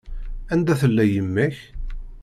Anda 0.53 0.73
tella 0.81 1.03
yemma-k? 1.13 1.57